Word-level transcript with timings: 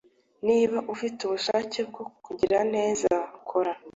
niba 0.47 0.77
ufite 0.93 1.19
ubushake 1.23 1.79
bwo 1.89 2.03
kugira 2.25 2.59
neza, 2.73 3.11
kora 3.49 3.73